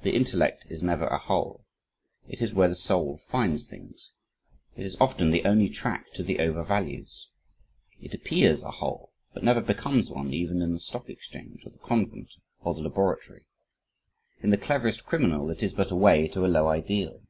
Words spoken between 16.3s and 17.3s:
a low ideal.